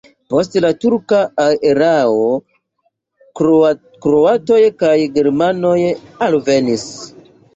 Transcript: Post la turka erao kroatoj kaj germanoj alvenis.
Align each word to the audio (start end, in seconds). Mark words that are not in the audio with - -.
Post 0.33 0.55
la 0.65 0.69
turka 0.83 1.17
erao 1.71 2.23
kroatoj 3.99 4.59
kaj 4.83 4.95
germanoj 5.21 5.77
alvenis. 6.29 6.87